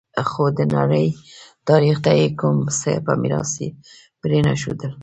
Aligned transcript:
خو 0.29 0.43
د 0.57 0.59
نړۍ 0.75 1.07
تاریخ 1.69 1.95
ته 2.05 2.11
یې 2.19 2.27
کوم 2.39 2.57
څه 2.79 2.91
په 3.05 3.13
میراث 3.21 3.53
پرې 4.21 4.39
نه 4.47 4.53
ښودل 4.61 4.93